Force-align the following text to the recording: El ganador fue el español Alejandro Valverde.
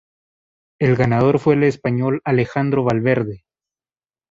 El 0.79 0.95
ganador 0.95 1.37
fue 1.37 1.53
el 1.53 1.61
español 1.61 2.21
Alejandro 2.25 2.83
Valverde. 2.83 3.45